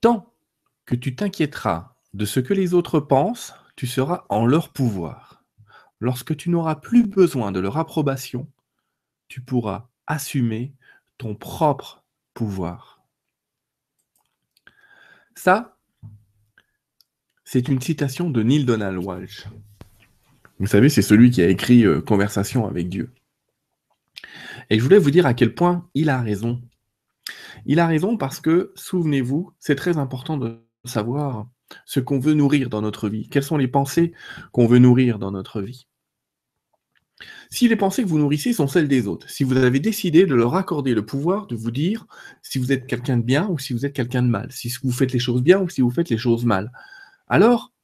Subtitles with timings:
[0.00, 0.32] Tant
[0.86, 5.44] que tu t'inquiéteras de ce que les autres pensent, tu seras en leur pouvoir.
[6.00, 8.48] Lorsque tu n'auras plus besoin de leur approbation,
[9.28, 10.74] tu pourras assumer
[11.18, 12.04] ton propre
[12.34, 13.02] pouvoir.
[15.34, 15.76] Ça,
[17.44, 19.46] c'est une citation de Neil Donald Walsh.
[20.58, 23.12] Vous savez, c'est celui qui a écrit euh, Conversation avec Dieu.
[24.70, 26.60] Et je voulais vous dire à quel point il a raison.
[27.68, 31.46] Il a raison parce que, souvenez-vous, c'est très important de savoir
[31.84, 33.28] ce qu'on veut nourrir dans notre vie.
[33.28, 34.14] Quelles sont les pensées
[34.52, 35.86] qu'on veut nourrir dans notre vie?
[37.50, 40.34] Si les pensées que vous nourrissez sont celles des autres, si vous avez décidé de
[40.34, 42.06] leur accorder le pouvoir de vous dire
[42.42, 44.92] si vous êtes quelqu'un de bien ou si vous êtes quelqu'un de mal, si vous
[44.92, 46.72] faites les choses bien ou si vous faites les choses mal,
[47.26, 47.74] alors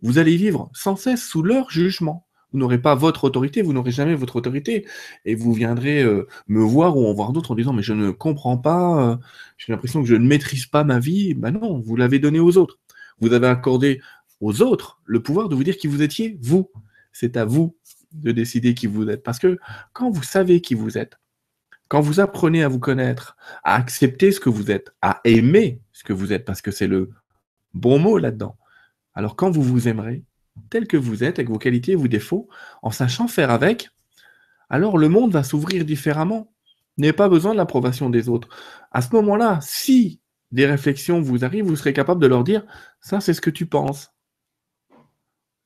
[0.00, 2.26] vous allez vivre sans cesse sous leur jugement.
[2.54, 4.86] Vous n'aurez pas votre autorité, vous n'aurez jamais votre autorité,
[5.24, 8.12] et vous viendrez euh, me voir ou en voir d'autres en disant mais je ne
[8.12, 9.16] comprends pas, euh,
[9.58, 11.34] j'ai l'impression que je ne maîtrise pas ma vie.
[11.34, 12.78] Ben non, vous l'avez donné aux autres.
[13.20, 14.00] Vous avez accordé
[14.40, 16.70] aux autres le pouvoir de vous dire qui vous étiez, vous.
[17.10, 17.76] C'est à vous
[18.12, 19.24] de décider qui vous êtes.
[19.24, 19.58] Parce que
[19.92, 21.18] quand vous savez qui vous êtes,
[21.88, 26.04] quand vous apprenez à vous connaître, à accepter ce que vous êtes, à aimer ce
[26.04, 27.10] que vous êtes, parce que c'est le
[27.72, 28.56] bon mot là-dedans,
[29.14, 30.22] alors quand vous vous aimerez,
[30.70, 32.48] tel que vous êtes, avec vos qualités et vos défauts,
[32.82, 33.90] en sachant faire avec,
[34.70, 36.52] alors le monde va s'ouvrir différemment.
[36.96, 38.48] N'ayez pas besoin de l'approbation des autres.
[38.92, 40.20] À ce moment-là, si
[40.52, 42.64] des réflexions vous arrivent, vous serez capable de leur dire,
[43.00, 44.12] ça c'est ce que tu penses.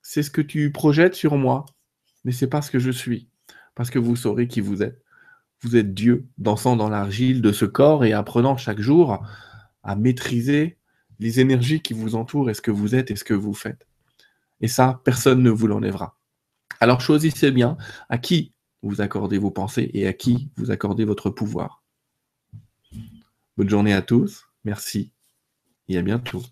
[0.03, 1.67] C'est ce que tu projettes sur moi,
[2.25, 3.28] mais c'est pas ce que je suis,
[3.75, 5.02] parce que vous saurez qui vous êtes.
[5.61, 9.27] Vous êtes Dieu, dansant dans l'argile de ce corps et apprenant chaque jour
[9.83, 10.78] à maîtriser
[11.19, 13.86] les énergies qui vous entourent et ce que vous êtes et ce que vous faites?
[14.61, 16.19] Et ça, personne ne vous l'enlèvera.
[16.81, 17.77] Alors choisissez bien
[18.09, 21.83] à qui vous accordez vos pensées et à qui vous accordez votre pouvoir.
[23.56, 24.47] Bonne journée à tous.
[24.64, 25.12] Merci
[25.89, 26.42] et à bientôt.